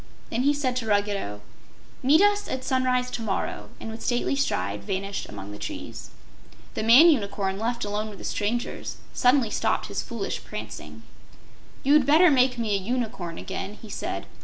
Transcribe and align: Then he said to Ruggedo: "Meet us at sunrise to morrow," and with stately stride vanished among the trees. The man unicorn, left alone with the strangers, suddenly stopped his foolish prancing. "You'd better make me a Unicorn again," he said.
Then 0.31 0.41
he 0.41 0.53
said 0.55 0.75
to 0.77 0.87
Ruggedo: 0.87 1.41
"Meet 2.01 2.21
us 2.23 2.47
at 2.47 2.63
sunrise 2.63 3.11
to 3.11 3.21
morrow," 3.21 3.69
and 3.79 3.91
with 3.91 4.01
stately 4.03 4.35
stride 4.35 4.83
vanished 4.83 5.29
among 5.29 5.51
the 5.51 5.59
trees. 5.59 6.09
The 6.73 6.81
man 6.81 7.07
unicorn, 7.11 7.59
left 7.59 7.85
alone 7.85 8.09
with 8.09 8.17
the 8.17 8.23
strangers, 8.23 8.95
suddenly 9.13 9.51
stopped 9.51 9.85
his 9.89 10.01
foolish 10.01 10.43
prancing. 10.43 11.03
"You'd 11.83 12.07
better 12.07 12.31
make 12.31 12.57
me 12.57 12.73
a 12.73 12.79
Unicorn 12.81 13.37
again," 13.37 13.75
he 13.79 13.91
said. 13.91 14.25